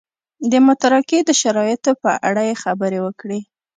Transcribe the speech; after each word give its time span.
د 0.51 0.53
متارکې 0.67 1.19
د 1.23 1.29
شرایطو 1.41 1.91
په 2.03 2.11
اړه 2.29 2.41
یې 2.49 2.55
خبرې 2.63 2.99
وکړې. 3.05 3.39